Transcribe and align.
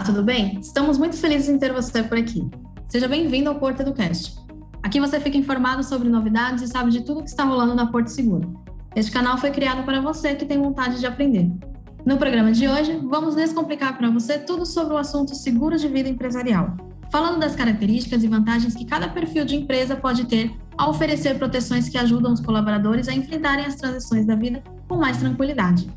Olá, 0.00 0.06
tudo 0.06 0.22
bem? 0.22 0.58
Estamos 0.58 0.96
muito 0.96 1.14
felizes 1.18 1.50
em 1.50 1.58
ter 1.58 1.74
você 1.74 2.02
por 2.02 2.16
aqui. 2.16 2.48
Seja 2.88 3.06
bem-vindo 3.06 3.50
ao 3.50 3.56
Porto 3.56 3.80
Educast. 3.80 4.34
Aqui 4.82 4.98
você 4.98 5.20
fica 5.20 5.36
informado 5.36 5.84
sobre 5.84 6.08
novidades 6.08 6.62
e 6.62 6.68
sabe 6.68 6.90
de 6.90 7.02
tudo 7.02 7.22
que 7.22 7.28
está 7.28 7.44
rolando 7.44 7.74
na 7.74 7.84
Porto 7.84 8.06
Seguro. 8.06 8.64
Este 8.96 9.10
canal 9.12 9.36
foi 9.36 9.50
criado 9.50 9.84
para 9.84 10.00
você 10.00 10.34
que 10.34 10.46
tem 10.46 10.56
vontade 10.56 10.98
de 10.98 11.06
aprender. 11.06 11.52
No 12.02 12.16
programa 12.16 12.50
de 12.50 12.66
hoje, 12.66 12.98
vamos 13.10 13.34
descomplicar 13.34 13.98
para 13.98 14.08
você 14.08 14.38
tudo 14.38 14.64
sobre 14.64 14.94
o 14.94 14.96
assunto 14.96 15.34
seguro 15.34 15.76
de 15.76 15.86
vida 15.86 16.08
empresarial, 16.08 16.78
falando 17.12 17.38
das 17.38 17.54
características 17.54 18.24
e 18.24 18.26
vantagens 18.26 18.74
que 18.74 18.86
cada 18.86 19.06
perfil 19.06 19.44
de 19.44 19.54
empresa 19.54 19.94
pode 19.94 20.24
ter 20.24 20.50
ao 20.78 20.92
oferecer 20.92 21.36
proteções 21.36 21.90
que 21.90 21.98
ajudam 21.98 22.32
os 22.32 22.40
colaboradores 22.40 23.06
a 23.06 23.12
enfrentarem 23.12 23.66
as 23.66 23.74
transições 23.74 24.24
da 24.24 24.34
vida 24.34 24.62
com 24.88 24.96
mais 24.96 25.18
tranquilidade. 25.18 25.90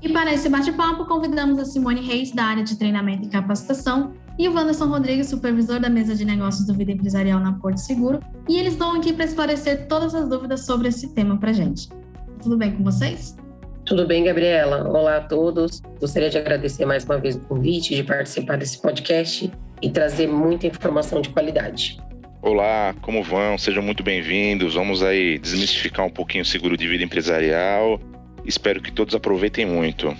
E 0.00 0.08
para 0.08 0.32
esse 0.32 0.48
bate-papo, 0.48 1.06
convidamos 1.06 1.58
a 1.58 1.64
Simone 1.64 2.00
Reis, 2.00 2.30
da 2.30 2.44
área 2.44 2.62
de 2.62 2.78
treinamento 2.78 3.26
e 3.26 3.28
capacitação, 3.28 4.12
e 4.38 4.48
o 4.48 4.54
Wanderson 4.54 4.86
Rodrigues, 4.86 5.28
supervisor 5.28 5.80
da 5.80 5.90
mesa 5.90 6.14
de 6.14 6.24
negócios 6.24 6.64
do 6.64 6.72
Vida 6.72 6.92
Empresarial 6.92 7.40
na 7.40 7.54
Porto 7.54 7.78
Seguro, 7.78 8.20
e 8.48 8.56
eles 8.56 8.74
estão 8.74 8.94
aqui 8.94 9.12
para 9.12 9.24
esclarecer 9.24 9.88
todas 9.88 10.14
as 10.14 10.28
dúvidas 10.28 10.64
sobre 10.64 10.86
esse 10.86 11.12
tema 11.14 11.36
para 11.36 11.52
gente. 11.52 11.88
Tudo 12.40 12.56
bem 12.56 12.70
com 12.76 12.84
vocês? 12.84 13.36
Tudo 13.84 14.06
bem, 14.06 14.22
Gabriela. 14.22 14.88
Olá 14.88 15.16
a 15.16 15.20
todos. 15.20 15.82
Gostaria 15.98 16.30
de 16.30 16.38
agradecer 16.38 16.86
mais 16.86 17.04
uma 17.04 17.18
vez 17.18 17.34
o 17.34 17.40
convite 17.40 17.96
de 17.96 18.04
participar 18.04 18.56
desse 18.56 18.80
podcast 18.80 19.50
e 19.82 19.90
trazer 19.90 20.28
muita 20.28 20.68
informação 20.68 21.20
de 21.20 21.30
qualidade. 21.30 21.98
Olá, 22.40 22.94
como 23.02 23.20
vão? 23.24 23.58
Sejam 23.58 23.82
muito 23.82 24.04
bem-vindos. 24.04 24.74
Vamos 24.74 25.02
aí 25.02 25.38
desmistificar 25.40 26.06
um 26.06 26.10
pouquinho 26.10 26.42
o 26.42 26.46
seguro 26.46 26.76
de 26.76 26.86
vida 26.86 27.02
empresarial 27.02 27.98
Espero 28.48 28.80
que 28.80 28.90
todos 28.90 29.14
aproveitem 29.14 29.66
muito. 29.66 30.16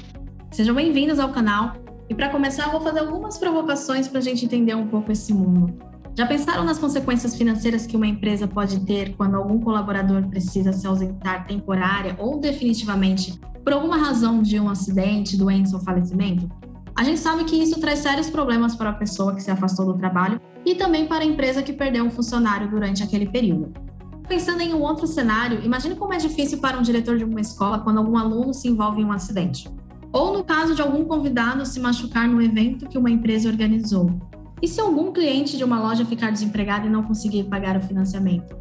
Sejam 0.50 0.74
bem-vindos 0.74 1.18
ao 1.18 1.30
canal. 1.30 1.76
E 2.10 2.14
para 2.14 2.28
começar, 2.28 2.66
eu 2.66 2.72
vou 2.72 2.82
fazer 2.82 2.98
algumas 2.98 3.38
provocações 3.38 4.06
para 4.06 4.18
a 4.18 4.22
gente 4.22 4.44
entender 4.44 4.74
um 4.74 4.86
pouco 4.86 5.10
esse 5.10 5.32
mundo. 5.32 5.74
Já 6.14 6.26
pensaram 6.26 6.62
nas 6.62 6.78
consequências 6.78 7.34
financeiras 7.34 7.86
que 7.86 7.96
uma 7.96 8.06
empresa 8.06 8.46
pode 8.46 8.84
ter 8.84 9.16
quando 9.16 9.34
algum 9.34 9.58
colaborador 9.58 10.28
precisa 10.28 10.74
se 10.74 10.86
ausentar 10.86 11.46
temporária 11.46 12.16
ou 12.18 12.38
definitivamente 12.38 13.40
por 13.64 13.72
alguma 13.72 13.96
razão 13.96 14.42
de 14.42 14.60
um 14.60 14.68
acidente, 14.68 15.34
doença 15.34 15.76
ou 15.76 15.82
falecimento? 15.82 16.50
A 16.94 17.04
gente 17.04 17.20
sabe 17.20 17.44
que 17.44 17.56
isso 17.56 17.80
traz 17.80 18.00
sérios 18.00 18.28
problemas 18.28 18.76
para 18.76 18.90
a 18.90 18.94
pessoa 18.94 19.34
que 19.34 19.42
se 19.42 19.50
afastou 19.50 19.86
do 19.86 19.94
trabalho 19.94 20.38
e 20.66 20.74
também 20.74 21.06
para 21.06 21.24
a 21.24 21.26
empresa 21.26 21.62
que 21.62 21.72
perdeu 21.72 22.04
um 22.04 22.10
funcionário 22.10 22.68
durante 22.68 23.02
aquele 23.02 23.26
período. 23.26 23.87
Pensando 24.28 24.60
em 24.60 24.74
um 24.74 24.82
outro 24.82 25.06
cenário, 25.06 25.64
imagine 25.64 25.96
como 25.96 26.12
é 26.12 26.18
difícil 26.18 26.58
para 26.58 26.78
um 26.78 26.82
diretor 26.82 27.16
de 27.16 27.24
uma 27.24 27.40
escola 27.40 27.78
quando 27.78 27.96
algum 27.96 28.18
aluno 28.18 28.52
se 28.52 28.68
envolve 28.68 29.00
em 29.00 29.04
um 29.06 29.10
acidente. 29.10 29.66
Ou 30.12 30.34
no 30.34 30.44
caso 30.44 30.74
de 30.74 30.82
algum 30.82 31.02
convidado 31.06 31.64
se 31.64 31.80
machucar 31.80 32.28
no 32.28 32.42
evento 32.42 32.86
que 32.86 32.98
uma 32.98 33.10
empresa 33.10 33.48
organizou. 33.48 34.20
E 34.60 34.68
se 34.68 34.82
algum 34.82 35.12
cliente 35.12 35.56
de 35.56 35.64
uma 35.64 35.80
loja 35.80 36.04
ficar 36.04 36.30
desempregado 36.30 36.86
e 36.86 36.90
não 36.90 37.02
conseguir 37.02 37.44
pagar 37.44 37.78
o 37.78 37.80
financiamento? 37.80 38.54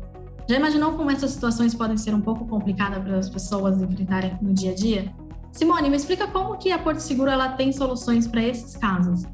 Já 0.49 0.55
imaginou 0.55 0.93
como 0.93 1.11
essas 1.11 1.31
situações 1.31 1.75
podem 1.75 1.97
ser 1.97 2.15
um 2.15 2.21
pouco 2.21 2.47
complicadas 2.47 3.03
para 3.03 3.17
as 3.17 3.29
pessoas 3.29 3.81
enfrentarem 3.81 4.37
no 4.41 4.53
dia 4.53 4.71
a 4.71 4.75
dia? 4.75 5.13
Simone, 5.51 5.89
me 5.89 5.97
explica 5.97 6.27
como 6.27 6.57
que 6.57 6.71
a 6.71 6.79
Porto 6.79 6.99
Seguro 6.99 7.29
ela 7.29 7.49
tem 7.49 7.73
soluções 7.73 8.25
para 8.25 8.41
esses 8.41 8.77
casos 8.77 9.25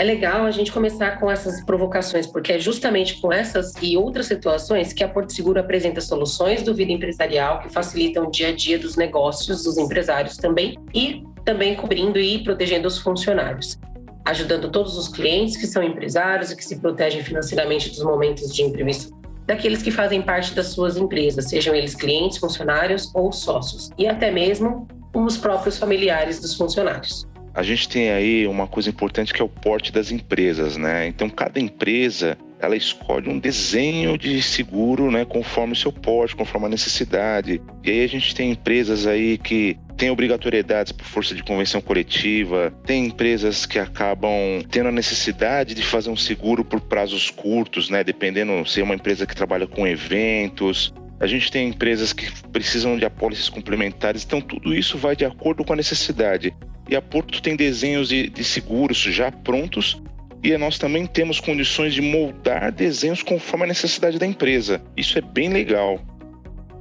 é 0.00 0.02
legal 0.02 0.46
a 0.46 0.50
gente 0.50 0.72
começar 0.72 1.20
com 1.20 1.30
essas 1.30 1.62
provocações, 1.62 2.26
porque 2.26 2.54
é 2.54 2.58
justamente 2.58 3.20
com 3.20 3.30
essas 3.30 3.74
e 3.82 3.98
outras 3.98 4.24
situações 4.24 4.94
que 4.94 5.04
a 5.04 5.08
Porto 5.08 5.30
Seguro 5.30 5.60
apresenta 5.60 6.00
soluções 6.00 6.62
do 6.62 6.74
vida 6.74 6.90
empresarial 6.90 7.60
que 7.60 7.68
facilitam 7.68 8.26
o 8.26 8.30
dia 8.30 8.48
a 8.48 8.52
dia 8.52 8.78
dos 8.78 8.96
negócios, 8.96 9.62
dos 9.62 9.76
empresários 9.76 10.38
também, 10.38 10.78
e 10.94 11.22
também 11.44 11.74
cobrindo 11.74 12.18
e 12.18 12.42
protegendo 12.42 12.88
os 12.88 12.98
funcionários. 12.98 13.78
Ajudando 14.24 14.70
todos 14.70 14.96
os 14.96 15.06
clientes 15.06 15.58
que 15.58 15.66
são 15.66 15.82
empresários 15.82 16.50
e 16.50 16.56
que 16.56 16.64
se 16.64 16.78
protegem 16.78 17.22
financeiramente 17.22 17.90
dos 17.90 18.02
momentos 18.02 18.54
de 18.54 18.62
imprevisto 18.62 19.14
daqueles 19.44 19.82
que 19.82 19.90
fazem 19.90 20.22
parte 20.22 20.54
das 20.54 20.68
suas 20.68 20.96
empresas, 20.96 21.50
sejam 21.50 21.74
eles 21.74 21.94
clientes, 21.94 22.38
funcionários 22.38 23.10
ou 23.14 23.32
sócios, 23.32 23.90
e 23.98 24.06
até 24.06 24.30
mesmo 24.30 24.88
os 25.12 25.36
próprios 25.36 25.76
familiares 25.76 26.40
dos 26.40 26.54
funcionários 26.54 27.28
a 27.54 27.62
gente 27.62 27.88
tem 27.88 28.10
aí 28.10 28.46
uma 28.46 28.66
coisa 28.66 28.88
importante 28.88 29.32
que 29.32 29.42
é 29.42 29.44
o 29.44 29.48
porte 29.48 29.92
das 29.92 30.10
empresas, 30.10 30.76
né? 30.76 31.06
Então, 31.06 31.28
cada 31.28 31.58
empresa 31.58 32.38
ela 32.60 32.76
escolhe 32.76 33.28
um 33.28 33.38
desenho 33.38 34.18
de 34.18 34.42
seguro, 34.42 35.10
né, 35.10 35.24
conforme 35.24 35.72
o 35.72 35.76
seu 35.76 35.90
porte, 35.90 36.36
conforme 36.36 36.66
a 36.66 36.70
necessidade. 36.70 37.60
E 37.82 37.90
aí 37.90 38.04
a 38.04 38.06
gente 38.06 38.34
tem 38.34 38.50
empresas 38.50 39.06
aí 39.06 39.38
que 39.38 39.78
têm 39.96 40.10
obrigatoriedades 40.10 40.92
por 40.92 41.06
força 41.06 41.34
de 41.34 41.42
convenção 41.42 41.80
coletiva, 41.80 42.72
tem 42.84 43.06
empresas 43.06 43.64
que 43.64 43.78
acabam 43.78 44.30
tendo 44.70 44.90
a 44.90 44.92
necessidade 44.92 45.74
de 45.74 45.82
fazer 45.82 46.10
um 46.10 46.16
seguro 46.16 46.62
por 46.62 46.80
prazos 46.80 47.30
curtos, 47.30 47.88
né, 47.88 48.04
dependendo 48.04 48.66
se 48.68 48.80
é 48.80 48.84
uma 48.84 48.94
empresa 48.94 49.26
que 49.26 49.34
trabalha 49.34 49.66
com 49.66 49.86
eventos. 49.86 50.92
A 51.18 51.26
gente 51.26 51.50
tem 51.50 51.68
empresas 51.68 52.12
que 52.12 52.30
precisam 52.48 52.96
de 52.96 53.04
apólices 53.04 53.48
complementares, 53.48 54.24
então 54.24 54.40
tudo 54.40 54.74
isso 54.74 54.98
vai 54.98 55.16
de 55.16 55.24
acordo 55.24 55.64
com 55.64 55.72
a 55.72 55.76
necessidade. 55.76 56.54
E 56.88 56.96
a 56.96 57.02
Porto 57.02 57.40
tem 57.40 57.56
desenhos 57.56 58.08
de, 58.08 58.28
de 58.28 58.44
seguros 58.44 58.98
já 58.98 59.30
prontos 59.30 60.00
e 60.42 60.56
nós 60.56 60.78
também 60.78 61.06
temos 61.06 61.38
condições 61.38 61.92
de 61.92 62.00
moldar 62.00 62.72
desenhos 62.72 63.22
conforme 63.22 63.64
a 63.64 63.68
necessidade 63.68 64.18
da 64.18 64.26
empresa. 64.26 64.82
Isso 64.96 65.18
é 65.18 65.20
bem 65.20 65.50
legal. 65.50 66.00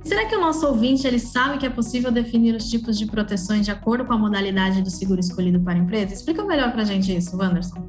Será 0.04 0.26
que 0.26 0.36
o 0.36 0.40
nosso 0.40 0.66
ouvinte 0.66 1.06
ele 1.06 1.20
sabe 1.20 1.58
que 1.58 1.66
é 1.66 1.70
possível 1.70 2.10
definir 2.10 2.56
os 2.56 2.70
tipos 2.70 2.98
de 2.98 3.06
proteções 3.06 3.66
de 3.66 3.72
acordo 3.72 4.06
com 4.06 4.14
a 4.14 4.18
modalidade 4.18 4.82
do 4.82 4.90
seguro 4.90 5.20
escolhido 5.20 5.60
para 5.60 5.74
a 5.74 5.78
empresa? 5.78 6.14
Explica 6.14 6.44
melhor 6.46 6.72
para 6.72 6.84
a 6.84 6.86
gente 6.86 7.16
isso, 7.16 7.38
Wanderson. 7.38 7.86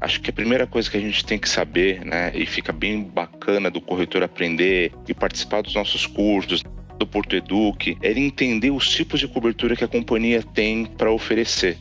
Acho 0.00 0.20
que 0.20 0.30
a 0.30 0.32
primeira 0.32 0.66
coisa 0.66 0.88
que 0.90 0.96
a 0.96 1.00
gente 1.00 1.24
tem 1.24 1.38
que 1.38 1.48
saber, 1.48 2.04
né, 2.04 2.30
e 2.34 2.46
fica 2.46 2.72
bem 2.72 3.02
bacana 3.02 3.70
do 3.70 3.80
corretor 3.80 4.22
aprender 4.22 4.92
e 5.08 5.14
participar 5.14 5.62
dos 5.62 5.74
nossos 5.74 6.06
cursos, 6.06 6.62
do 6.98 7.06
Porto 7.06 7.36
Eduque 7.36 7.96
era 8.02 8.18
entender 8.18 8.70
os 8.70 8.88
tipos 8.88 9.20
de 9.20 9.28
cobertura 9.28 9.76
que 9.76 9.84
a 9.84 9.88
companhia 9.88 10.42
tem 10.42 10.86
para 10.86 11.12
oferecer. 11.12 11.78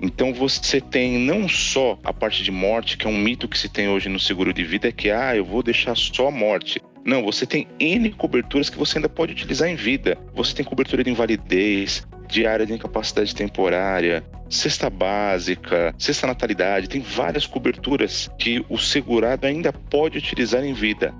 Então 0.00 0.32
você 0.32 0.80
tem 0.80 1.18
não 1.18 1.48
só 1.48 1.98
a 2.04 2.12
parte 2.12 2.42
de 2.42 2.50
morte, 2.50 2.96
que 2.96 3.06
é 3.06 3.10
um 3.10 3.18
mito 3.18 3.48
que 3.48 3.58
se 3.58 3.68
tem 3.68 3.88
hoje 3.88 4.08
no 4.08 4.20
seguro 4.20 4.52
de 4.52 4.64
vida, 4.64 4.88
é 4.88 4.92
que 4.92 5.10
ah, 5.10 5.36
eu 5.36 5.44
vou 5.44 5.62
deixar 5.62 5.96
só 5.96 6.30
morte. 6.30 6.80
Não, 7.04 7.22
você 7.22 7.46
tem 7.46 7.66
N 7.80 8.10
coberturas 8.12 8.70
que 8.70 8.78
você 8.78 8.98
ainda 8.98 9.08
pode 9.08 9.32
utilizar 9.32 9.68
em 9.68 9.74
vida. 9.74 10.16
Você 10.34 10.54
tem 10.54 10.64
cobertura 10.64 11.02
de 11.02 11.10
invalidez, 11.10 12.06
de 12.28 12.46
área 12.46 12.66
de 12.66 12.74
incapacidade 12.74 13.34
temporária, 13.34 14.22
cesta 14.48 14.88
básica, 14.88 15.94
cesta 15.98 16.26
natalidade, 16.26 16.88
tem 16.88 17.00
várias 17.00 17.46
coberturas 17.46 18.30
que 18.38 18.64
o 18.68 18.78
segurado 18.78 19.46
ainda 19.46 19.72
pode 19.72 20.18
utilizar 20.18 20.64
em 20.64 20.74
vida 20.74 21.12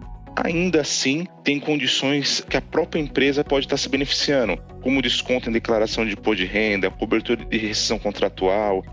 ainda 0.45 0.81
assim 0.81 1.27
tem 1.43 1.59
condições 1.59 2.45
que 2.49 2.57
a 2.57 2.61
própria 2.61 3.01
empresa 3.01 3.43
pode 3.43 3.67
estar 3.67 3.77
se 3.77 3.89
beneficiando, 3.89 4.57
como 4.83 5.03
desconto 5.03 5.49
em 5.49 5.53
declaração 5.53 6.05
de 6.05 6.13
imposto 6.13 6.43
de 6.43 6.47
renda, 6.47 6.91
cobertura 6.91 7.45
de 7.45 7.59
rescisão 7.59 7.99
contratual. 7.99 8.85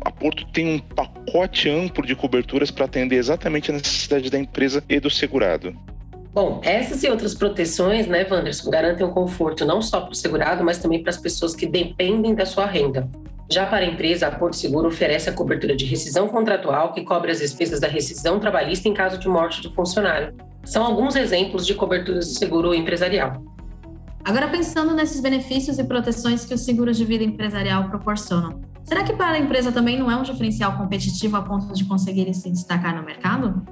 A 0.00 0.10
Porto 0.10 0.46
tem 0.52 0.74
um 0.74 0.78
pacote 0.78 1.68
amplo 1.68 2.06
de 2.06 2.14
coberturas 2.14 2.70
para 2.70 2.84
atender 2.84 3.16
exatamente 3.16 3.70
a 3.70 3.74
necessidade 3.74 4.30
da 4.30 4.38
empresa 4.38 4.84
e 4.88 5.00
do 5.00 5.10
segurado. 5.10 5.74
Bom, 6.32 6.60
essas 6.64 7.02
e 7.04 7.08
outras 7.08 7.34
proteções, 7.34 8.06
né, 8.06 8.26
Wanderson, 8.28 8.68
garantem 8.68 9.06
um 9.06 9.10
conforto 9.10 9.64
não 9.64 9.80
só 9.80 10.00
para 10.00 10.10
o 10.10 10.14
segurado, 10.14 10.64
mas 10.64 10.78
também 10.78 11.00
para 11.00 11.10
as 11.10 11.16
pessoas 11.16 11.54
que 11.54 11.64
dependem 11.64 12.34
da 12.34 12.44
sua 12.44 12.66
renda. 12.66 13.08
Já 13.50 13.66
para 13.66 13.84
a 13.84 13.88
empresa, 13.88 14.26
a 14.26 14.30
Porto 14.32 14.56
Seguro 14.56 14.88
oferece 14.88 15.28
a 15.28 15.32
cobertura 15.32 15.76
de 15.76 15.84
rescisão 15.84 16.28
contratual, 16.28 16.92
que 16.92 17.04
cobre 17.04 17.30
as 17.30 17.38
despesas 17.38 17.78
da 17.78 17.86
rescisão 17.86 18.40
trabalhista 18.40 18.88
em 18.88 18.94
caso 18.94 19.16
de 19.16 19.28
morte 19.28 19.62
do 19.62 19.72
funcionário, 19.72 20.34
são 20.64 20.84
alguns 20.84 21.16
exemplos 21.16 21.66
de 21.66 21.74
coberturas 21.74 22.26
de 22.26 22.38
seguro 22.38 22.74
empresarial. 22.74 23.42
Agora, 24.24 24.48
pensando 24.48 24.94
nesses 24.94 25.20
benefícios 25.20 25.78
e 25.78 25.84
proteções 25.84 26.46
que 26.46 26.54
os 26.54 26.62
seguros 26.62 26.96
de 26.96 27.04
vida 27.04 27.22
empresarial 27.22 27.90
proporcionam, 27.90 28.62
será 28.82 29.04
que 29.04 29.12
para 29.12 29.32
a 29.32 29.38
empresa 29.38 29.70
também 29.70 29.98
não 29.98 30.10
é 30.10 30.16
um 30.16 30.22
diferencial 30.22 30.78
competitivo 30.78 31.36
a 31.36 31.42
ponto 31.42 31.74
de 31.74 31.84
conseguir 31.84 32.32
se 32.32 32.50
destacar 32.50 32.96
no 32.96 33.02
mercado? 33.02 33.62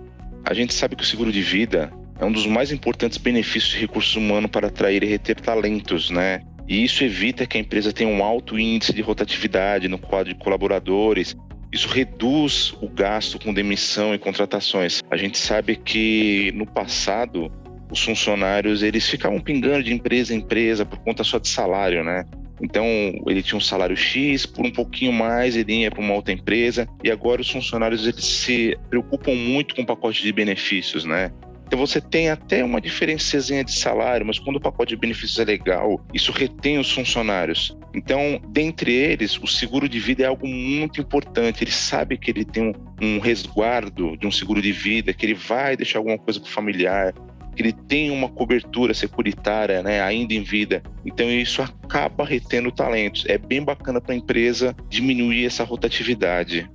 A 0.44 0.52
gente 0.52 0.74
sabe 0.74 0.94
que 0.94 1.02
o 1.02 1.06
seguro 1.06 1.32
de 1.32 1.40
vida 1.40 1.90
é 2.18 2.24
um 2.24 2.32
dos 2.32 2.46
mais 2.46 2.70
importantes 2.70 3.16
benefícios 3.16 3.72
de 3.72 3.78
recursos 3.78 4.14
humanos 4.14 4.50
para 4.50 4.68
atrair 4.68 5.02
e 5.02 5.06
reter 5.06 5.40
talentos, 5.40 6.10
né? 6.10 6.42
E 6.68 6.84
isso 6.84 7.02
evita 7.02 7.46
que 7.46 7.56
a 7.56 7.60
empresa 7.60 7.92
tenha 7.92 8.10
um 8.10 8.22
alto 8.22 8.58
índice 8.58 8.92
de 8.92 9.00
rotatividade 9.00 9.88
no 9.88 9.98
quadro 9.98 10.32
de 10.32 10.38
colaboradores 10.38 11.34
isso 11.72 11.88
reduz 11.88 12.74
o 12.82 12.88
gasto 12.88 13.38
com 13.38 13.52
demissão 13.52 14.14
e 14.14 14.18
contratações. 14.18 15.00
A 15.10 15.16
gente 15.16 15.38
sabe 15.38 15.76
que 15.76 16.52
no 16.54 16.66
passado 16.66 17.50
os 17.90 18.02
funcionários 18.04 18.82
eles 18.82 19.08
ficavam 19.08 19.40
pingando 19.40 19.82
de 19.82 19.92
empresa 19.92 20.34
em 20.34 20.38
empresa 20.38 20.84
por 20.84 20.98
conta 20.98 21.24
só 21.24 21.38
de 21.38 21.48
salário, 21.48 22.04
né? 22.04 22.24
Então 22.62 22.86
ele 23.26 23.42
tinha 23.42 23.56
um 23.56 23.60
salário 23.60 23.96
X, 23.96 24.46
por 24.46 24.64
um 24.64 24.70
pouquinho 24.70 25.12
mais 25.12 25.56
ele 25.56 25.80
ia 25.80 25.90
para 25.90 26.00
uma 26.00 26.14
outra 26.14 26.32
empresa 26.32 26.86
e 27.02 27.10
agora 27.10 27.40
os 27.40 27.50
funcionários 27.50 28.06
eles 28.06 28.24
se 28.24 28.78
preocupam 28.88 29.34
muito 29.34 29.74
com 29.74 29.82
o 29.82 29.86
pacote 29.86 30.22
de 30.22 30.32
benefícios, 30.32 31.04
né? 31.04 31.32
Então 31.66 31.78
você 31.78 32.02
tem 32.02 32.28
até 32.28 32.62
uma 32.62 32.82
diferençazinha 32.82 33.64
de 33.64 33.72
salário, 33.72 34.26
mas 34.26 34.38
quando 34.38 34.56
o 34.56 34.60
pacote 34.60 34.90
de 34.90 34.96
benefícios 35.00 35.38
é 35.38 35.44
legal, 35.44 36.04
isso 36.12 36.30
retém 36.30 36.78
os 36.78 36.92
funcionários. 36.92 37.74
Então, 37.94 38.40
dentre 38.48 38.92
eles, 38.92 39.38
o 39.38 39.46
seguro 39.46 39.88
de 39.88 40.00
vida 40.00 40.22
é 40.22 40.26
algo 40.26 40.46
muito 40.46 41.00
importante. 41.00 41.62
Ele 41.62 41.70
sabe 41.70 42.16
que 42.16 42.30
ele 42.30 42.44
tem 42.44 42.62
um, 42.62 42.72
um 43.00 43.18
resguardo 43.18 44.16
de 44.16 44.26
um 44.26 44.30
seguro 44.30 44.62
de 44.62 44.72
vida, 44.72 45.12
que 45.12 45.26
ele 45.26 45.34
vai 45.34 45.76
deixar 45.76 45.98
alguma 45.98 46.18
coisa 46.18 46.40
para 46.40 46.48
o 46.48 46.52
familiar, 46.52 47.12
que 47.54 47.62
ele 47.62 47.72
tem 47.72 48.10
uma 48.10 48.28
cobertura 48.28 48.94
securitária 48.94 49.82
né, 49.82 50.00
ainda 50.00 50.32
em 50.32 50.42
vida. 50.42 50.82
Então, 51.04 51.30
isso 51.30 51.60
acaba 51.60 52.24
retendo 52.24 52.72
talentos. 52.72 53.26
É 53.28 53.36
bem 53.36 53.62
bacana 53.62 54.00
para 54.00 54.14
a 54.14 54.16
empresa 54.16 54.74
diminuir 54.88 55.44
essa 55.44 55.62
rotatividade. 55.62 56.70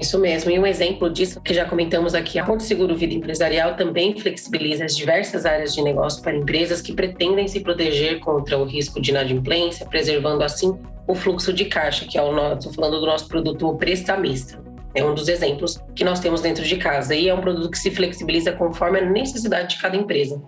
Isso 0.00 0.18
mesmo, 0.18 0.50
e 0.50 0.58
um 0.58 0.64
exemplo 0.64 1.10
disso 1.10 1.42
que 1.42 1.52
já 1.52 1.66
comentamos 1.66 2.14
aqui, 2.14 2.38
a 2.38 2.44
Porto 2.44 2.62
Seguro 2.62 2.96
Vida 2.96 3.12
Empresarial 3.12 3.76
também 3.76 4.18
flexibiliza 4.18 4.86
as 4.86 4.96
diversas 4.96 5.44
áreas 5.44 5.74
de 5.74 5.82
negócio 5.82 6.22
para 6.22 6.34
empresas 6.34 6.80
que 6.80 6.94
pretendem 6.94 7.46
se 7.46 7.60
proteger 7.60 8.18
contra 8.20 8.56
o 8.56 8.64
risco 8.64 8.98
de 8.98 9.10
inadimplência, 9.10 9.84
preservando 9.84 10.42
assim 10.42 10.74
o 11.06 11.14
fluxo 11.14 11.52
de 11.52 11.66
caixa, 11.66 12.06
que 12.06 12.16
é 12.16 12.22
o 12.22 12.32
nosso, 12.32 12.72
falando 12.72 12.98
do 12.98 13.04
nosso 13.04 13.28
produto 13.28 13.74
prestamista. 13.74 14.58
É 14.94 15.04
um 15.04 15.14
dos 15.14 15.28
exemplos 15.28 15.78
que 15.94 16.02
nós 16.02 16.18
temos 16.18 16.40
dentro 16.40 16.64
de 16.64 16.76
casa 16.76 17.14
e 17.14 17.28
é 17.28 17.34
um 17.34 17.40
produto 17.42 17.70
que 17.70 17.78
se 17.78 17.90
flexibiliza 17.90 18.52
conforme 18.52 19.00
a 19.00 19.04
necessidade 19.04 19.76
de 19.76 19.82
cada 19.82 19.98
empresa. 19.98 20.42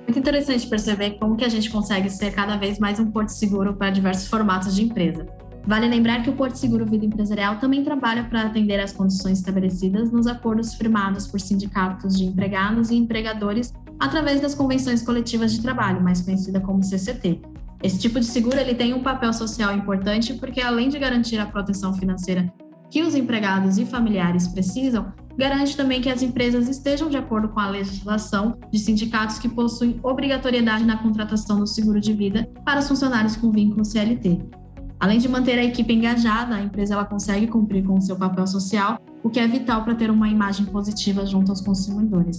Muito 0.00 0.18
interessante 0.18 0.66
perceber 0.66 1.12
como 1.12 1.36
que 1.36 1.44
a 1.44 1.48
gente 1.48 1.70
consegue 1.70 2.10
ser 2.10 2.32
cada 2.32 2.56
vez 2.56 2.80
mais 2.80 2.98
um 2.98 3.08
porto 3.08 3.28
seguro 3.28 3.72
para 3.74 3.90
diversos 3.90 4.26
formatos 4.26 4.74
de 4.74 4.82
empresa. 4.82 5.28
Vale 5.66 5.88
lembrar 5.88 6.22
que 6.22 6.30
o 6.30 6.32
Porto 6.32 6.54
Seguro 6.54 6.86
Vida 6.86 7.04
Empresarial 7.04 7.56
também 7.56 7.82
trabalha 7.82 8.22
para 8.22 8.42
atender 8.42 8.78
às 8.78 8.92
condições 8.92 9.38
estabelecidas 9.38 10.12
nos 10.12 10.28
acordos 10.28 10.74
firmados 10.74 11.26
por 11.26 11.40
sindicatos 11.40 12.16
de 12.16 12.24
empregados 12.24 12.90
e 12.90 12.94
empregadores 12.94 13.74
através 13.98 14.40
das 14.40 14.54
convenções 14.54 15.02
coletivas 15.02 15.52
de 15.52 15.60
trabalho, 15.60 16.00
mais 16.00 16.20
conhecida 16.20 16.60
como 16.60 16.84
CCT. 16.84 17.40
Esse 17.82 17.98
tipo 17.98 18.20
de 18.20 18.26
seguro 18.26 18.56
ele 18.56 18.76
tem 18.76 18.94
um 18.94 19.02
papel 19.02 19.32
social 19.32 19.76
importante 19.76 20.34
porque 20.34 20.60
além 20.60 20.88
de 20.88 21.00
garantir 21.00 21.38
a 21.38 21.46
proteção 21.46 21.92
financeira 21.94 22.52
que 22.88 23.02
os 23.02 23.16
empregados 23.16 23.76
e 23.76 23.84
familiares 23.84 24.46
precisam, 24.46 25.12
garante 25.36 25.76
também 25.76 26.00
que 26.00 26.08
as 26.08 26.22
empresas 26.22 26.68
estejam 26.68 27.10
de 27.10 27.16
acordo 27.16 27.48
com 27.48 27.58
a 27.58 27.68
legislação 27.68 28.56
de 28.70 28.78
sindicatos 28.78 29.40
que 29.40 29.48
possuem 29.48 29.98
obrigatoriedade 30.04 30.84
na 30.84 30.96
contratação 30.96 31.58
do 31.58 31.66
seguro 31.66 32.00
de 32.00 32.12
vida 32.12 32.48
para 32.64 32.78
os 32.78 32.86
funcionários 32.86 33.36
com 33.36 33.50
vínculo 33.50 33.84
CLT. 33.84 34.65
Além 35.06 35.20
de 35.20 35.28
manter 35.28 35.56
a 35.56 35.62
equipe 35.62 35.94
engajada, 35.94 36.56
a 36.56 36.60
empresa 36.60 36.94
ela 36.94 37.04
consegue 37.04 37.46
cumprir 37.46 37.84
com 37.84 37.94
o 37.94 38.00
seu 38.02 38.16
papel 38.16 38.44
social, 38.44 39.00
o 39.22 39.30
que 39.30 39.38
é 39.38 39.46
vital 39.46 39.84
para 39.84 39.94
ter 39.94 40.10
uma 40.10 40.28
imagem 40.28 40.66
positiva 40.66 41.24
junto 41.24 41.52
aos 41.52 41.60
consumidores. 41.60 42.38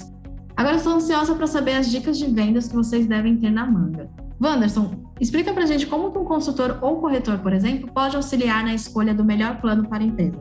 Agora 0.53 0.75
estou 0.75 0.91
ansiosa 0.91 1.33
para 1.33 1.47
saber 1.47 1.75
as 1.75 1.89
dicas 1.89 2.17
de 2.17 2.25
vendas 2.25 2.67
que 2.67 2.75
vocês 2.75 3.07
devem 3.07 3.37
ter 3.37 3.51
na 3.51 3.65
manga. 3.65 4.09
Wanderson, 4.43 4.91
explica 5.17 5.53
para 5.53 5.63
a 5.63 5.65
gente 5.65 5.87
como 5.87 6.11
que 6.11 6.17
um 6.17 6.25
consultor 6.25 6.77
ou 6.81 6.97
corretor, 6.97 7.37
por 7.37 7.53
exemplo, 7.53 7.89
pode 7.89 8.17
auxiliar 8.17 8.65
na 8.65 8.73
escolha 8.73 9.13
do 9.13 9.23
melhor 9.23 9.61
plano 9.61 9.87
para 9.87 10.03
a 10.03 10.05
empresa. 10.05 10.37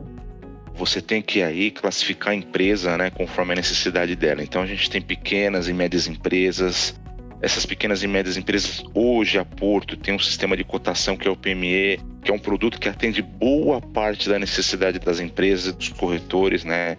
Você 0.75 1.01
tem 1.01 1.21
que 1.21 1.41
aí 1.41 1.71
classificar 1.71 2.33
a 2.33 2.35
empresa, 2.35 2.97
né, 2.97 3.09
conforme 3.09 3.53
a 3.53 3.55
necessidade 3.55 4.17
dela. 4.17 4.43
Então 4.43 4.61
a 4.61 4.67
gente 4.67 4.89
tem 4.89 5.01
pequenas 5.01 5.69
e 5.69 5.73
médias 5.73 6.09
empresas, 6.09 6.93
essas 7.41 7.65
pequenas 7.65 8.01
e 8.01 8.07
médias 8.07 8.37
empresas, 8.37 8.83
hoje 8.93 9.37
a 9.37 9.45
Porto 9.45 9.95
tem 9.95 10.13
um 10.13 10.19
sistema 10.19 10.57
de 10.57 10.63
cotação 10.63 11.15
que 11.15 11.27
é 11.27 11.31
o 11.31 11.35
PME, 11.35 11.99
que 12.23 12.31
é 12.31 12.33
um 12.33 12.39
produto 12.39 12.79
que 12.79 12.89
atende 12.89 13.21
boa 13.21 13.79
parte 13.79 14.27
da 14.27 14.39
necessidade 14.39 14.99
das 14.99 15.19
empresas, 15.19 15.73
dos 15.73 15.89
corretores, 15.89 16.63
né? 16.63 16.97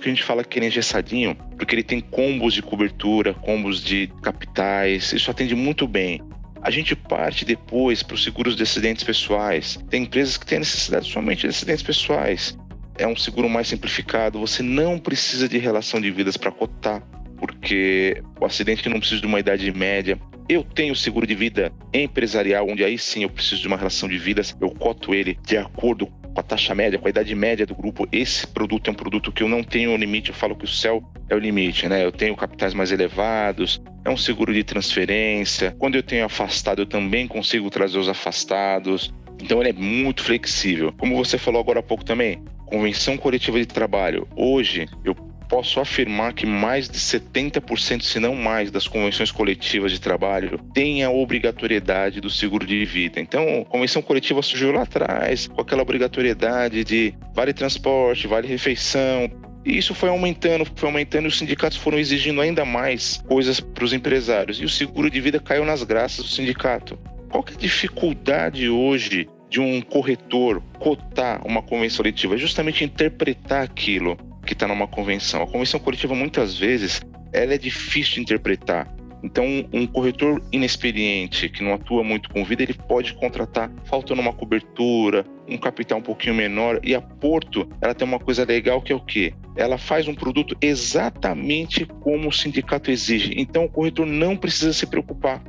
que 0.00 0.08
a 0.08 0.12
gente 0.12 0.24
fala 0.24 0.42
que 0.42 0.58
ele 0.58 0.66
é 0.66 0.68
engessadinho, 0.68 1.34
porque 1.56 1.74
ele 1.74 1.82
tem 1.82 2.00
combos 2.00 2.54
de 2.54 2.62
cobertura, 2.62 3.34
combos 3.34 3.82
de 3.82 4.06
capitais, 4.22 5.12
isso 5.12 5.30
atende 5.30 5.54
muito 5.54 5.86
bem. 5.86 6.22
A 6.62 6.70
gente 6.70 6.94
parte 6.94 7.44
depois 7.44 8.02
para 8.02 8.14
os 8.14 8.24
seguros 8.24 8.56
de 8.56 8.62
acidentes 8.62 9.04
pessoais. 9.04 9.78
Tem 9.88 10.02
empresas 10.02 10.36
que 10.36 10.46
têm 10.46 10.58
necessidade 10.58 11.10
somente 11.10 11.42
de 11.42 11.48
acidentes 11.48 11.82
pessoais. 11.82 12.56
É 12.98 13.06
um 13.06 13.16
seguro 13.16 13.48
mais 13.48 13.68
simplificado, 13.68 14.38
você 14.38 14.62
não 14.62 14.98
precisa 14.98 15.48
de 15.48 15.58
relação 15.58 16.00
de 16.00 16.10
vidas 16.10 16.36
para 16.36 16.50
cotar 16.50 17.02
porque 17.40 18.22
o 18.38 18.44
acidente 18.44 18.86
não 18.88 19.00
precisa 19.00 19.22
de 19.22 19.26
uma 19.26 19.40
idade 19.40 19.72
média. 19.72 20.20
Eu 20.46 20.62
tenho 20.62 20.94
seguro 20.94 21.26
de 21.26 21.34
vida 21.34 21.72
empresarial, 21.94 22.68
onde 22.68 22.84
aí 22.84 22.98
sim 22.98 23.22
eu 23.22 23.30
preciso 23.30 23.62
de 23.62 23.66
uma 23.66 23.78
relação 23.78 24.08
de 24.08 24.18
vidas, 24.18 24.54
eu 24.60 24.70
coto 24.70 25.14
ele 25.14 25.38
de 25.46 25.56
acordo 25.56 26.06
com 26.06 26.40
a 26.40 26.42
taxa 26.42 26.74
média, 26.74 26.98
com 26.98 27.06
a 27.06 27.10
idade 27.10 27.34
média 27.34 27.64
do 27.64 27.74
grupo. 27.74 28.06
Esse 28.12 28.46
produto 28.46 28.88
é 28.88 28.90
um 28.90 28.94
produto 28.94 29.32
que 29.32 29.42
eu 29.42 29.48
não 29.48 29.62
tenho 29.62 29.96
limite, 29.96 30.28
eu 30.28 30.34
falo 30.34 30.54
que 30.54 30.64
o 30.64 30.68
céu 30.68 31.02
é 31.28 31.34
o 31.34 31.38
limite, 31.38 31.88
né? 31.88 32.04
Eu 32.04 32.12
tenho 32.12 32.36
capitais 32.36 32.74
mais 32.74 32.92
elevados, 32.92 33.80
é 34.04 34.10
um 34.10 34.16
seguro 34.16 34.52
de 34.52 34.62
transferência. 34.62 35.74
Quando 35.78 35.94
eu 35.94 36.02
tenho 36.02 36.24
afastado, 36.24 36.82
eu 36.82 36.86
também 36.86 37.26
consigo 37.26 37.70
trazer 37.70 37.98
os 37.98 38.08
afastados. 38.08 39.12
Então 39.42 39.60
ele 39.60 39.70
é 39.70 39.72
muito 39.72 40.22
flexível. 40.22 40.92
Como 40.98 41.16
você 41.16 41.38
falou 41.38 41.60
agora 41.60 41.80
há 41.80 41.82
pouco 41.82 42.04
também, 42.04 42.42
convenção 42.66 43.16
coletiva 43.16 43.58
de 43.58 43.66
trabalho. 43.66 44.28
Hoje 44.36 44.86
eu 45.04 45.14
posso 45.50 45.80
afirmar 45.80 46.32
que 46.32 46.46
mais 46.46 46.88
de 46.88 46.96
70%, 46.96 48.02
se 48.02 48.20
não 48.20 48.36
mais, 48.36 48.70
das 48.70 48.86
convenções 48.86 49.32
coletivas 49.32 49.90
de 49.90 50.00
trabalho 50.00 50.60
têm 50.72 51.02
a 51.02 51.10
obrigatoriedade 51.10 52.20
do 52.20 52.30
seguro 52.30 52.64
de 52.64 52.84
vida. 52.84 53.20
Então, 53.20 53.62
a 53.62 53.64
convenção 53.64 54.00
coletiva 54.00 54.40
surgiu 54.40 54.70
lá 54.70 54.82
atrás, 54.82 55.48
com 55.48 55.60
aquela 55.60 55.82
obrigatoriedade 55.82 56.84
de 56.84 57.12
vale 57.34 57.52
transporte, 57.52 58.28
vale 58.28 58.46
refeição, 58.46 59.28
e 59.66 59.76
isso 59.76 59.92
foi 59.92 60.08
aumentando, 60.08 60.64
foi 60.74 60.88
aumentando 60.88 61.24
e 61.24 61.28
os 61.28 61.36
sindicatos 61.36 61.76
foram 61.76 61.98
exigindo 61.98 62.40
ainda 62.40 62.64
mais 62.64 63.20
coisas 63.28 63.58
para 63.58 63.84
os 63.84 63.92
empresários. 63.92 64.60
E 64.60 64.64
o 64.64 64.68
seguro 64.68 65.10
de 65.10 65.20
vida 65.20 65.40
caiu 65.40 65.64
nas 65.64 65.82
graças 65.82 66.24
do 66.24 66.30
sindicato. 66.30 66.96
Qual 67.28 67.42
que 67.42 67.52
é 67.52 67.56
a 67.56 67.58
dificuldade 67.58 68.68
hoje 68.68 69.28
de 69.50 69.60
um 69.60 69.82
corretor 69.82 70.62
cotar 70.78 71.44
uma 71.44 71.60
convenção 71.60 71.98
coletiva? 71.98 72.36
É 72.36 72.38
justamente 72.38 72.84
interpretar 72.84 73.64
aquilo 73.64 74.16
que 74.50 74.54
está 74.54 74.66
numa 74.66 74.88
convenção. 74.88 75.42
A 75.42 75.46
convenção 75.46 75.78
coletiva, 75.78 76.12
muitas 76.12 76.58
vezes, 76.58 77.00
ela 77.32 77.54
é 77.54 77.58
difícil 77.58 78.16
de 78.16 78.22
interpretar. 78.22 78.92
Então, 79.22 79.44
um 79.72 79.86
corretor 79.86 80.42
inexperiente 80.50 81.48
que 81.48 81.62
não 81.62 81.74
atua 81.74 82.02
muito 82.02 82.28
com 82.30 82.44
vida, 82.44 82.64
ele 82.64 82.74
pode 82.74 83.14
contratar 83.14 83.70
faltando 83.84 84.20
uma 84.20 84.32
cobertura, 84.32 85.24
um 85.46 85.56
capital 85.56 86.00
um 86.00 86.02
pouquinho 86.02 86.34
menor. 86.34 86.80
E 86.82 86.96
a 86.96 87.00
Porto, 87.00 87.68
ela 87.80 87.94
tem 87.94 88.08
uma 88.08 88.18
coisa 88.18 88.44
legal 88.44 88.82
que 88.82 88.92
é 88.92 88.96
o 88.96 89.00
quê? 89.00 89.32
Ela 89.54 89.78
faz 89.78 90.08
um 90.08 90.14
produto 90.16 90.56
exatamente 90.60 91.86
como 92.00 92.28
o 92.28 92.32
sindicato 92.32 92.90
exige. 92.90 93.34
Então, 93.36 93.66
o 93.66 93.68
corretor 93.68 94.04
não 94.04 94.36
precisa 94.36 94.72
se 94.72 94.84
preocupar. 94.84 95.40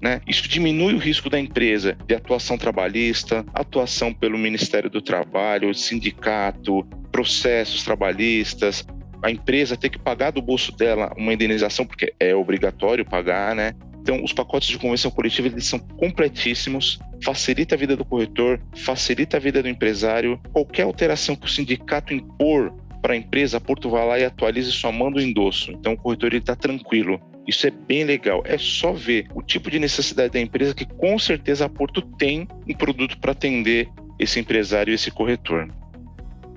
Né? 0.00 0.20
Isso 0.28 0.46
diminui 0.46 0.94
o 0.94 0.98
risco 0.98 1.28
da 1.28 1.40
empresa 1.40 1.96
de 2.06 2.14
atuação 2.14 2.56
trabalhista, 2.56 3.44
atuação 3.52 4.14
pelo 4.14 4.38
Ministério 4.38 4.88
do 4.88 5.02
Trabalho, 5.02 5.74
sindicato, 5.74 6.86
processos 7.16 7.82
trabalhistas, 7.82 8.86
a 9.22 9.30
empresa 9.30 9.74
ter 9.74 9.88
que 9.88 9.98
pagar 9.98 10.32
do 10.32 10.42
bolso 10.42 10.70
dela 10.76 11.10
uma 11.16 11.32
indenização, 11.32 11.86
porque 11.86 12.12
é 12.20 12.34
obrigatório 12.34 13.06
pagar, 13.06 13.56
né? 13.56 13.72
Então, 14.02 14.22
os 14.22 14.34
pacotes 14.34 14.68
de 14.68 14.78
convenção 14.78 15.10
coletiva 15.10 15.48
eles 15.48 15.64
são 15.64 15.78
completíssimos, 15.78 17.00
facilita 17.24 17.74
a 17.74 17.78
vida 17.78 17.96
do 17.96 18.04
corretor, 18.04 18.60
facilita 18.76 19.38
a 19.38 19.40
vida 19.40 19.62
do 19.62 19.68
empresário. 19.68 20.38
Qualquer 20.52 20.82
alteração 20.82 21.34
que 21.34 21.46
o 21.46 21.48
sindicato 21.48 22.12
impor 22.12 22.70
para 23.00 23.14
a 23.14 23.16
empresa, 23.16 23.56
a 23.56 23.60
Porto 23.60 23.88
vai 23.88 24.06
lá 24.06 24.18
e 24.18 24.24
atualiza 24.24 24.70
só 24.70 24.92
manda 24.92 25.16
o 25.16 25.22
endosso. 25.22 25.72
Então, 25.72 25.94
o 25.94 25.96
corretor 25.96 26.34
está 26.34 26.54
tranquilo. 26.54 27.18
Isso 27.48 27.66
é 27.66 27.70
bem 27.70 28.04
legal. 28.04 28.42
É 28.44 28.58
só 28.58 28.92
ver 28.92 29.26
o 29.34 29.40
tipo 29.40 29.70
de 29.70 29.78
necessidade 29.78 30.34
da 30.34 30.40
empresa 30.40 30.74
que 30.74 30.84
com 30.84 31.18
certeza 31.18 31.64
a 31.64 31.68
Porto 31.68 32.02
tem 32.02 32.46
um 32.68 32.74
produto 32.74 33.16
para 33.18 33.32
atender 33.32 33.88
esse 34.18 34.38
empresário 34.38 34.90
e 34.90 34.94
esse 34.94 35.10
corretor. 35.10 35.66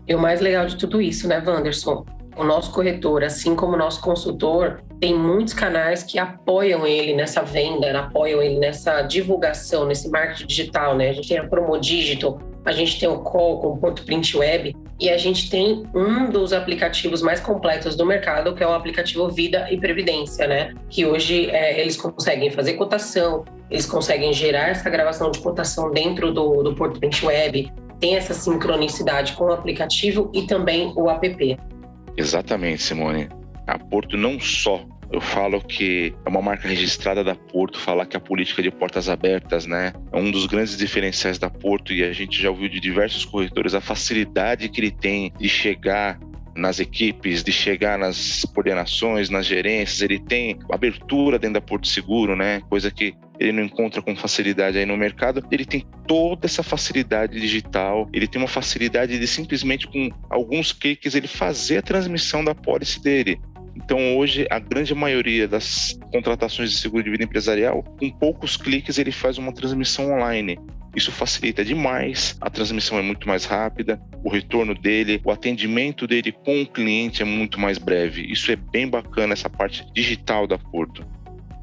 E 0.09 0.15
o 0.15 0.17
mais 0.17 0.41
legal 0.41 0.65
de 0.65 0.75
tudo 0.75 0.99
isso, 0.99 1.27
né, 1.27 1.39
Wanderson? 1.45 2.03
O 2.35 2.43
nosso 2.43 2.71
corretor, 2.71 3.23
assim 3.23 3.55
como 3.55 3.75
o 3.75 3.77
nosso 3.77 4.01
consultor, 4.01 4.81
tem 4.99 5.13
muitos 5.13 5.53
canais 5.53 6.01
que 6.01 6.17
apoiam 6.17 6.87
ele 6.87 7.13
nessa 7.13 7.43
venda, 7.43 7.91
apoiam 7.99 8.41
ele 8.41 8.57
nessa 8.57 9.03
divulgação, 9.03 9.85
nesse 9.85 10.09
marketing 10.09 10.47
digital, 10.47 10.97
né? 10.97 11.09
A 11.09 11.13
gente 11.13 11.27
tem 11.27 11.37
a 11.37 11.47
Promodigital, 11.47 12.39
a 12.65 12.71
gente 12.71 12.99
tem 12.99 13.07
o 13.07 13.19
Call 13.19 13.59
com 13.59 13.67
o 13.67 13.77
Porto 13.77 14.03
Print 14.03 14.35
Web 14.35 14.75
e 14.99 15.11
a 15.11 15.17
gente 15.17 15.47
tem 15.47 15.83
um 15.93 16.27
dos 16.31 16.53
aplicativos 16.53 17.21
mais 17.21 17.39
completos 17.39 17.95
do 17.95 18.03
mercado, 18.03 18.55
que 18.55 18.63
é 18.63 18.67
o 18.67 18.73
aplicativo 18.73 19.29
Vida 19.29 19.67
e 19.69 19.77
Previdência, 19.77 20.47
né? 20.47 20.73
Que 20.89 21.05
hoje 21.05 21.51
é, 21.51 21.79
eles 21.79 21.95
conseguem 21.95 22.49
fazer 22.49 22.73
cotação, 22.73 23.45
eles 23.69 23.85
conseguem 23.85 24.33
gerar 24.33 24.69
essa 24.69 24.89
gravação 24.89 25.29
de 25.29 25.37
cotação 25.39 25.91
dentro 25.91 26.33
do, 26.33 26.63
do 26.63 26.73
Porto 26.73 26.99
Print 26.99 27.23
Web, 27.23 27.71
tem 27.99 28.15
essa 28.15 28.33
sincronicidade 28.33 29.33
com 29.33 29.45
o 29.45 29.51
aplicativo 29.51 30.31
e 30.33 30.43
também 30.43 30.93
o 30.95 31.09
app. 31.09 31.57
Exatamente, 32.17 32.81
Simone. 32.81 33.29
A 33.67 33.77
Porto 33.77 34.17
não 34.17 34.39
só 34.39 34.85
eu 35.11 35.19
falo 35.19 35.59
que 35.61 36.13
é 36.23 36.29
uma 36.29 36.41
marca 36.41 36.67
registrada 36.67 37.23
da 37.23 37.33
Porto 37.33 37.79
falar 37.79 38.05
que 38.05 38.15
a 38.15 38.19
política 38.19 38.61
de 38.61 38.69
portas 38.69 39.09
abertas, 39.09 39.65
né, 39.65 39.91
é 40.11 40.17
um 40.17 40.29
dos 40.29 40.45
grandes 40.45 40.77
diferenciais 40.77 41.39
da 41.39 41.49
Porto 41.49 41.91
e 41.91 42.03
a 42.03 42.13
gente 42.13 42.39
já 42.39 42.49
ouviu 42.49 42.69
de 42.69 42.79
diversos 42.79 43.25
corretores 43.25 43.73
a 43.73 43.81
facilidade 43.81 44.69
que 44.69 44.79
ele 44.79 44.91
tem 44.91 45.33
de 45.39 45.49
chegar 45.49 46.19
nas 46.55 46.79
equipes, 46.79 47.43
de 47.43 47.51
chegar 47.51 47.97
nas 47.97 48.45
coordenações, 48.53 49.29
nas 49.29 49.45
gerências, 49.45 50.01
ele 50.01 50.19
tem 50.19 50.59
abertura 50.71 51.39
dentro 51.39 51.55
da 51.55 51.61
Porto 51.61 51.87
Seguro, 51.87 52.35
né? 52.35 52.61
Coisa 52.69 52.91
que 52.91 53.15
ele 53.39 53.53
não 53.53 53.63
encontra 53.63 54.01
com 54.01 54.15
facilidade 54.15 54.77
aí 54.77 54.85
no 54.85 54.97
mercado, 54.97 55.43
ele 55.49 55.65
tem 55.65 55.85
toda 56.05 56.45
essa 56.45 56.61
facilidade 56.61 57.39
digital, 57.39 58.09
ele 58.13 58.27
tem 58.27 58.41
uma 58.41 58.47
facilidade 58.47 59.17
de 59.17 59.27
simplesmente 59.27 59.87
com 59.87 60.09
alguns 60.29 60.73
cliques 60.73 61.15
ele 61.15 61.27
fazer 61.27 61.77
a 61.77 61.81
transmissão 61.81 62.43
da 62.43 62.53
pólice 62.53 63.01
dele. 63.01 63.39
Então, 63.75 64.17
hoje, 64.17 64.45
a 64.49 64.59
grande 64.59 64.93
maioria 64.93 65.47
das 65.47 65.97
contratações 66.11 66.69
de 66.71 66.77
seguro 66.77 67.01
de 67.01 67.09
vida 67.09 67.23
empresarial, 67.23 67.81
com 67.97 68.09
poucos 68.09 68.57
cliques, 68.57 68.97
ele 68.97 69.11
faz 69.11 69.37
uma 69.37 69.53
transmissão 69.53 70.11
online. 70.11 70.59
Isso 70.95 71.11
facilita 71.11 71.63
demais, 71.63 72.35
a 72.41 72.49
transmissão 72.49 72.97
é 72.97 73.01
muito 73.01 73.27
mais 73.27 73.45
rápida, 73.45 74.01
o 74.23 74.29
retorno 74.29 74.73
dele, 74.73 75.21
o 75.23 75.31
atendimento 75.31 76.05
dele 76.05 76.31
com 76.31 76.61
o 76.61 76.67
cliente 76.67 77.21
é 77.21 77.25
muito 77.25 77.59
mais 77.59 77.77
breve. 77.77 78.29
Isso 78.29 78.51
é 78.51 78.55
bem 78.55 78.87
bacana, 78.87 79.33
essa 79.33 79.49
parte 79.49 79.85
digital 79.93 80.45
da 80.45 80.57
Porto. 80.57 81.05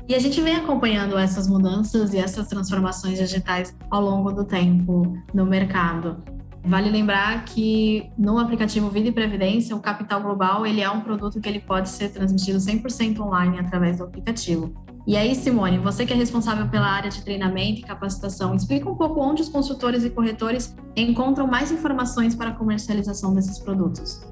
E 0.08 0.14
a 0.14 0.20
gente 0.20 0.40
vem 0.40 0.54
acompanhando 0.54 1.18
essas 1.18 1.48
mudanças 1.48 2.14
e 2.14 2.18
essas 2.18 2.46
transformações 2.46 3.18
digitais 3.18 3.76
ao 3.90 4.00
longo 4.00 4.30
do 4.30 4.44
tempo 4.44 5.20
no 5.34 5.44
mercado. 5.44 6.22
Vale 6.64 6.90
lembrar 6.90 7.44
que 7.44 8.08
no 8.16 8.38
aplicativo 8.38 8.88
Vida 8.88 9.08
e 9.08 9.12
Previdência, 9.12 9.74
o 9.74 9.80
Capital 9.80 10.20
Global 10.20 10.64
ele 10.64 10.80
é 10.80 10.88
um 10.88 11.00
produto 11.00 11.40
que 11.40 11.48
ele 11.48 11.58
pode 11.58 11.88
ser 11.88 12.10
transmitido 12.10 12.58
100% 12.58 13.18
online 13.18 13.58
através 13.58 13.98
do 13.98 14.04
aplicativo. 14.04 14.72
E 15.06 15.16
aí, 15.16 15.34
Simone, 15.34 15.78
você 15.78 16.04
que 16.04 16.12
é 16.12 16.16
responsável 16.16 16.68
pela 16.68 16.86
área 16.86 17.10
de 17.10 17.22
treinamento 17.22 17.80
e 17.80 17.82
capacitação, 17.82 18.54
explica 18.54 18.88
um 18.88 18.96
pouco 18.96 19.20
onde 19.20 19.42
os 19.42 19.48
consultores 19.48 20.04
e 20.04 20.10
corretores 20.10 20.76
encontram 20.96 21.46
mais 21.46 21.70
informações 21.70 22.34
para 22.34 22.50
a 22.50 22.52
comercialização 22.52 23.32
desses 23.32 23.58
produtos. 23.58 24.24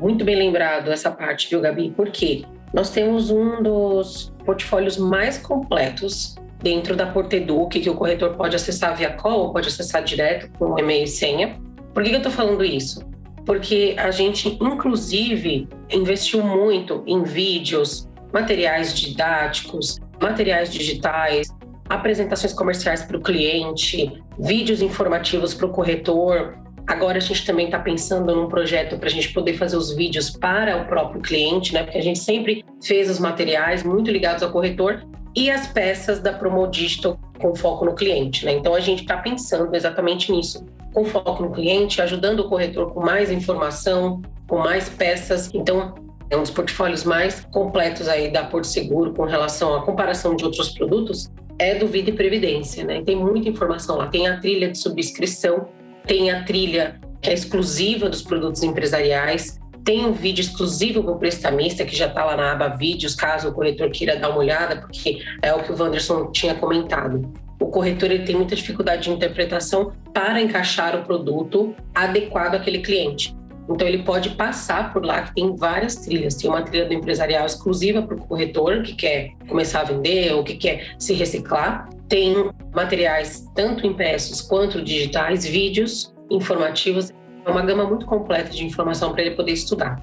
Muito 0.00 0.24
bem 0.24 0.36
lembrado 0.36 0.90
essa 0.90 1.10
parte, 1.10 1.50
viu, 1.50 1.60
Gabi? 1.60 1.90
Por 1.90 2.10
quê? 2.10 2.44
Nós 2.72 2.88
temos 2.88 3.28
um 3.28 3.62
dos 3.62 4.31
portfólios 4.44 4.96
mais 4.96 5.38
completos 5.38 6.34
dentro 6.62 6.94
da 6.94 7.06
Porteduc, 7.06 7.78
que 7.78 7.90
o 7.90 7.94
corretor 7.94 8.36
pode 8.36 8.54
acessar 8.54 8.96
via 8.96 9.10
call 9.10 9.46
ou 9.46 9.52
pode 9.52 9.68
acessar 9.68 10.02
direto 10.02 10.50
com 10.58 10.78
e-mail 10.78 11.04
e 11.04 11.08
senha. 11.08 11.60
Por 11.92 12.02
que 12.02 12.10
eu 12.10 12.18
estou 12.18 12.32
falando 12.32 12.64
isso? 12.64 13.02
Porque 13.44 13.96
a 13.98 14.10
gente, 14.10 14.56
inclusive, 14.60 15.68
investiu 15.90 16.42
muito 16.42 17.02
em 17.06 17.22
vídeos, 17.24 18.08
materiais 18.32 18.94
didáticos, 18.94 19.98
materiais 20.20 20.72
digitais, 20.72 21.48
apresentações 21.88 22.52
comerciais 22.52 23.02
para 23.02 23.16
o 23.16 23.20
cliente, 23.20 24.22
vídeos 24.38 24.80
informativos 24.80 25.52
para 25.52 25.66
o 25.66 25.70
corretor. 25.70 26.56
Agora 26.92 27.16
a 27.16 27.20
gente 27.22 27.46
também 27.46 27.64
está 27.64 27.78
pensando 27.78 28.36
num 28.36 28.48
projeto 28.48 28.98
para 28.98 29.08
a 29.08 29.10
gente 29.10 29.32
poder 29.32 29.54
fazer 29.54 29.78
os 29.78 29.94
vídeos 29.94 30.28
para 30.28 30.76
o 30.76 30.84
próprio 30.84 31.22
cliente, 31.22 31.72
né? 31.72 31.84
Porque 31.84 31.96
a 31.96 32.02
gente 32.02 32.18
sempre 32.18 32.62
fez 32.82 33.08
os 33.08 33.18
materiais 33.18 33.82
muito 33.82 34.10
ligados 34.10 34.42
ao 34.42 34.52
corretor 34.52 35.02
e 35.34 35.50
as 35.50 35.66
peças 35.66 36.20
da 36.20 36.34
Promo 36.34 36.66
Digital 36.66 37.18
com 37.40 37.54
foco 37.54 37.86
no 37.86 37.94
cliente, 37.94 38.44
né? 38.44 38.52
Então 38.52 38.74
a 38.74 38.80
gente 38.80 39.00
está 39.00 39.16
pensando 39.16 39.74
exatamente 39.74 40.30
nisso, 40.30 40.66
com 40.92 41.02
foco 41.06 41.42
no 41.42 41.50
cliente, 41.50 42.02
ajudando 42.02 42.40
o 42.40 42.48
corretor 42.50 42.92
com 42.92 43.00
mais 43.00 43.32
informação, 43.32 44.20
com 44.46 44.58
mais 44.58 44.90
peças. 44.90 45.50
Então 45.54 45.94
é 46.28 46.36
um 46.36 46.42
dos 46.42 46.50
portfólios 46.50 47.04
mais 47.04 47.42
completos 47.46 48.06
aí 48.06 48.30
da 48.30 48.44
Porto 48.44 48.66
Seguro 48.66 49.14
com 49.14 49.24
relação 49.24 49.74
à 49.74 49.82
comparação 49.82 50.36
de 50.36 50.44
outros 50.44 50.68
produtos, 50.68 51.30
é 51.58 51.74
do 51.74 51.86
Vida 51.86 52.10
e 52.10 52.12
Previdência, 52.12 52.84
né? 52.84 53.02
Tem 53.02 53.16
muita 53.16 53.48
informação 53.48 53.96
lá. 53.96 54.08
Tem 54.08 54.28
a 54.28 54.38
trilha 54.38 54.70
de 54.70 54.76
subscrição, 54.76 55.68
tem 56.06 56.30
a 56.30 56.44
trilha 56.44 57.00
que 57.20 57.30
é 57.30 57.32
exclusiva 57.32 58.08
dos 58.08 58.22
produtos 58.22 58.62
empresariais, 58.62 59.60
tem 59.84 60.04
um 60.06 60.12
vídeo 60.12 60.42
exclusivo 60.42 61.02
para 61.02 61.12
o 61.12 61.18
prestamista 61.18 61.84
que 61.84 61.96
já 61.96 62.06
está 62.06 62.24
lá 62.24 62.36
na 62.36 62.52
aba 62.52 62.68
vídeos, 62.68 63.14
caso 63.14 63.48
o 63.48 63.52
corretor 63.52 63.90
queira 63.90 64.16
dar 64.16 64.30
uma 64.30 64.38
olhada, 64.38 64.76
porque 64.76 65.22
é 65.40 65.52
o 65.52 65.62
que 65.62 65.72
o 65.72 65.76
Wanderson 65.76 66.30
tinha 66.30 66.54
comentado. 66.54 67.32
O 67.60 67.66
corretor 67.66 68.10
ele 68.10 68.24
tem 68.24 68.36
muita 68.36 68.56
dificuldade 68.56 69.04
de 69.04 69.10
interpretação 69.10 69.92
para 70.12 70.40
encaixar 70.40 70.96
o 70.96 71.04
produto 71.04 71.74
adequado 71.94 72.54
àquele 72.56 72.80
cliente. 72.80 73.34
Então 73.68 73.86
ele 73.86 74.02
pode 74.02 74.30
passar 74.30 74.92
por 74.92 75.04
lá 75.04 75.22
que 75.22 75.34
tem 75.34 75.54
várias 75.54 75.96
trilhas. 75.96 76.34
Tem 76.34 76.50
uma 76.50 76.62
trilha 76.62 76.86
do 76.86 76.94
empresarial 76.94 77.46
exclusiva 77.46 78.02
para 78.02 78.16
o 78.16 78.18
corretor 78.18 78.82
que 78.82 78.94
quer 78.94 79.30
começar 79.48 79.80
a 79.80 79.84
vender 79.84 80.32
ou 80.34 80.42
que 80.42 80.54
quer 80.54 80.94
se 80.98 81.14
reciclar. 81.14 81.88
Tem 82.12 82.34
materiais 82.74 83.50
tanto 83.54 83.86
impressos 83.86 84.42
quanto 84.42 84.82
digitais, 84.82 85.46
vídeos 85.46 86.14
informativos. 86.30 87.10
É 87.42 87.50
uma 87.50 87.62
gama 87.62 87.88
muito 87.88 88.04
completa 88.04 88.50
de 88.50 88.66
informação 88.66 89.12
para 89.12 89.22
ele 89.22 89.34
poder 89.34 89.52
estudar. 89.52 89.96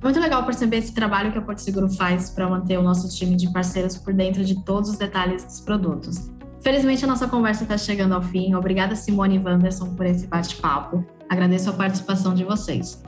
Muito 0.00 0.20
legal 0.20 0.44
perceber 0.44 0.76
esse 0.76 0.94
trabalho 0.94 1.32
que 1.32 1.38
a 1.38 1.42
Porto 1.42 1.58
Seguro 1.58 1.88
faz 1.88 2.30
para 2.30 2.48
manter 2.48 2.78
o 2.78 2.82
nosso 2.82 3.08
time 3.18 3.34
de 3.34 3.52
parceiros 3.52 3.98
por 3.98 4.14
dentro 4.14 4.44
de 4.44 4.62
todos 4.62 4.90
os 4.90 4.96
detalhes 4.96 5.44
dos 5.44 5.60
produtos. 5.60 6.30
Felizmente, 6.60 7.04
a 7.04 7.08
nossa 7.08 7.26
conversa 7.26 7.64
está 7.64 7.76
chegando 7.76 8.14
ao 8.14 8.22
fim. 8.22 8.54
Obrigada, 8.54 8.94
Simone 8.94 9.34
e 9.34 9.38
Wanderson, 9.40 9.96
por 9.96 10.06
esse 10.06 10.28
bate-papo. 10.28 11.04
Agradeço 11.28 11.70
a 11.70 11.72
participação 11.72 12.34
de 12.34 12.44
vocês. 12.44 13.02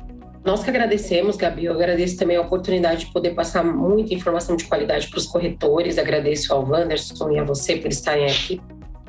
Nós 0.44 0.62
que 0.62 0.68
agradecemos, 0.68 1.36
Gabi. 1.36 1.64
Eu 1.64 1.72
agradeço 1.72 2.18
também 2.18 2.36
a 2.36 2.42
oportunidade 2.42 3.06
de 3.06 3.12
poder 3.12 3.30
passar 3.30 3.64
muita 3.64 4.12
informação 4.12 4.56
de 4.56 4.64
qualidade 4.64 5.08
para 5.08 5.18
os 5.18 5.26
corretores. 5.26 5.96
Agradeço 5.96 6.52
ao 6.52 6.62
Wanderson 6.68 7.30
e 7.30 7.38
a 7.38 7.44
você 7.44 7.76
por 7.76 7.90
estarem 7.90 8.26
aqui. 8.26 8.60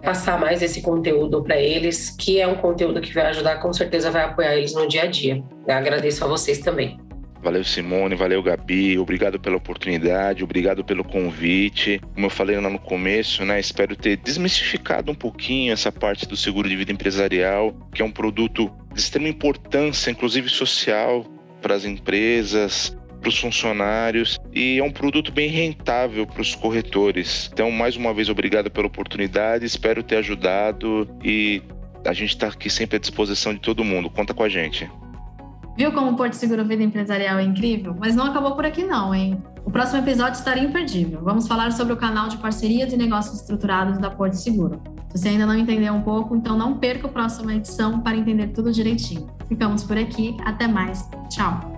Passar 0.01 0.39
mais 0.39 0.61
esse 0.61 0.81
conteúdo 0.81 1.43
para 1.43 1.59
eles, 1.59 2.09
que 2.09 2.39
é 2.39 2.47
um 2.47 2.55
conteúdo 2.55 3.01
que 3.01 3.13
vai 3.13 3.25
ajudar, 3.25 3.59
com 3.59 3.73
certeza 3.73 4.09
vai 4.11 4.23
apoiar 4.23 4.55
eles 4.55 4.73
no 4.73 4.87
dia 4.87 5.03
a 5.03 5.07
dia. 5.07 5.43
Eu 5.67 5.73
agradeço 5.73 6.23
a 6.23 6.27
vocês 6.27 6.59
também. 6.59 6.97
Valeu, 7.41 7.63
Simone, 7.63 8.15
valeu, 8.15 8.41
Gabi. 8.41 8.97
Obrigado 8.97 9.39
pela 9.39 9.57
oportunidade, 9.57 10.43
obrigado 10.43 10.83
pelo 10.83 11.03
convite. 11.03 12.01
Como 12.13 12.25
eu 12.25 12.29
falei 12.29 12.59
lá 12.59 12.69
no 12.69 12.79
começo, 12.79 13.43
né, 13.43 13.59
espero 13.59 13.95
ter 13.95 14.17
desmistificado 14.17 15.11
um 15.11 15.15
pouquinho 15.15 15.73
essa 15.73 15.91
parte 15.91 16.27
do 16.27 16.35
seguro 16.35 16.67
de 16.67 16.75
vida 16.75 16.91
empresarial, 16.91 17.75
que 17.93 18.01
é 18.01 18.05
um 18.05 18.11
produto 18.11 18.71
de 18.95 19.01
extrema 19.01 19.27
importância, 19.27 20.09
inclusive 20.09 20.49
social, 20.49 21.25
para 21.61 21.75
as 21.75 21.83
empresas, 21.83 22.95
para 23.19 23.29
os 23.29 23.37
funcionários 23.37 24.39
e 24.53 24.79
é 24.79 24.83
um 24.83 24.91
produto 24.91 25.31
bem 25.31 25.49
rentável 25.49 26.25
para 26.25 26.41
os 26.41 26.55
corretores. 26.55 27.49
Então, 27.51 27.69
mais 27.71 27.95
uma 27.95 28.13
vez, 28.13 28.29
obrigado 28.29 28.71
pela 28.71 28.87
oportunidade, 28.87 29.65
espero 29.65 30.01
ter 30.01 30.17
ajudado 30.17 31.09
e 31.23 31.61
a 32.05 32.13
gente 32.13 32.29
está 32.29 32.47
aqui 32.47 32.69
sempre 32.69 32.97
à 32.97 32.99
disposição 32.99 33.53
de 33.53 33.59
todo 33.59 33.83
mundo. 33.83 34.09
Conta 34.09 34.33
com 34.33 34.43
a 34.43 34.49
gente. 34.49 34.89
Viu 35.75 35.91
como 35.91 36.11
o 36.11 36.15
Porto 36.15 36.33
Seguro 36.33 36.63
Vida 36.63 36.83
Empresarial 36.83 37.39
é 37.39 37.43
incrível? 37.43 37.95
Mas 37.99 38.15
não 38.15 38.25
acabou 38.27 38.55
por 38.55 38.65
aqui 38.65 38.85
não, 38.85 39.13
hein? 39.13 39.41
O 39.65 39.71
próximo 39.71 39.99
episódio 39.99 40.37
estaria 40.37 40.63
imperdível. 40.63 41.21
Vamos 41.23 41.47
falar 41.47 41.71
sobre 41.71 41.93
o 41.93 41.97
canal 41.97 42.29
de 42.29 42.37
parcerias 42.37 42.93
e 42.93 42.97
negócios 42.97 43.41
estruturados 43.41 43.97
da 43.97 44.11
Porto 44.11 44.33
Seguro. 44.33 44.79
Se 45.09 45.17
você 45.17 45.29
ainda 45.29 45.45
não 45.45 45.57
entendeu 45.57 45.93
um 45.93 46.03
pouco, 46.03 46.35
então 46.35 46.55
não 46.55 46.77
perca 46.77 47.07
a 47.07 47.09
próxima 47.09 47.55
edição 47.55 47.99
para 47.99 48.15
entender 48.15 48.49
tudo 48.49 48.71
direitinho. 48.71 49.27
Ficamos 49.47 49.83
por 49.83 49.97
aqui, 49.97 50.37
até 50.45 50.67
mais. 50.67 51.09
Tchau! 51.29 51.74